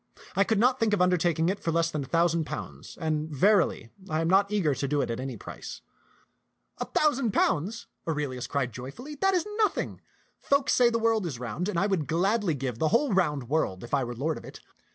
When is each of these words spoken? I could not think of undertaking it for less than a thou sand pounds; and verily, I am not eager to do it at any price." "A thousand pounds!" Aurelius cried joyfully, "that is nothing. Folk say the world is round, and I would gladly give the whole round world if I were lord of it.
I 0.35 0.43
could 0.43 0.57
not 0.57 0.79
think 0.79 0.93
of 0.93 1.01
undertaking 1.03 1.47
it 1.49 1.59
for 1.59 1.71
less 1.71 1.91
than 1.91 2.03
a 2.03 2.07
thou 2.07 2.25
sand 2.25 2.47
pounds; 2.47 2.97
and 2.99 3.29
verily, 3.29 3.91
I 4.09 4.21
am 4.21 4.27
not 4.27 4.49
eager 4.51 4.73
to 4.73 4.87
do 4.87 4.99
it 4.99 5.11
at 5.11 5.19
any 5.19 5.37
price." 5.37 5.81
"A 6.79 6.85
thousand 6.85 7.33
pounds!" 7.33 7.85
Aurelius 8.07 8.47
cried 8.47 8.73
joyfully, 8.73 9.13
"that 9.21 9.35
is 9.35 9.45
nothing. 9.59 10.01
Folk 10.39 10.71
say 10.71 10.89
the 10.89 10.97
world 10.97 11.27
is 11.27 11.37
round, 11.39 11.69
and 11.69 11.77
I 11.79 11.85
would 11.85 12.07
gladly 12.07 12.55
give 12.55 12.79
the 12.79 12.87
whole 12.87 13.13
round 13.13 13.47
world 13.47 13.83
if 13.83 13.93
I 13.93 14.03
were 14.03 14.15
lord 14.15 14.39
of 14.39 14.43
it. 14.43 14.59